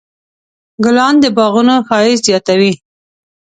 ګلان 0.83 1.13
د 1.23 1.25
باغونو 1.37 1.75
ښایست 1.87 2.23
زیاتوي. 2.27 2.71